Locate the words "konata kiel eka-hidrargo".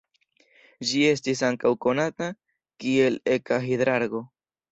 1.85-4.23